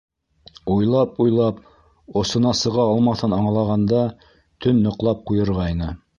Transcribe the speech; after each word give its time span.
Уйлап-уйлап, 0.75 1.59
осона 2.21 2.55
сыға 2.61 2.87
алмаҫын 2.95 3.37
аңлағанда 3.41 4.01
төн 4.67 4.83
ныҡлап 4.89 5.25
ҡуйырғайны. 5.31 5.95